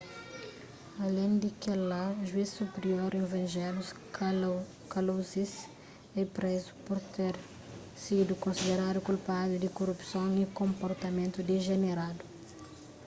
[1.05, 3.87] alén di kel-la juiz supirior evangelos
[4.93, 5.53] kalousis
[6.21, 7.33] é prézu pur ter
[8.03, 12.23] sidu konsideradu kulpadu di korupson y konportamentu dijeneradu